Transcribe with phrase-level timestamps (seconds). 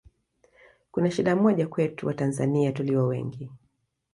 [0.91, 3.49] kuna shida moja kwetu Watanzania tulio wengi